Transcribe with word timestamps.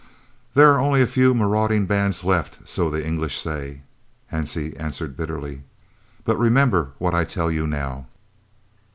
"There 0.55 0.71
are 0.71 0.79
only 0.79 1.03
a 1.03 1.05
'few 1.05 1.35
marauding 1.35 1.85
bands' 1.85 2.23
left, 2.23 2.67
so 2.67 2.89
the 2.89 3.05
English 3.05 3.37
say," 3.37 3.81
Hansie 4.31 4.75
answered 4.79 5.15
bitterly. 5.15 5.61
"But 6.23 6.39
remember 6.39 6.93
what 6.97 7.13
I 7.13 7.23
tell 7.23 7.51
you 7.51 7.67
now. 7.67 8.07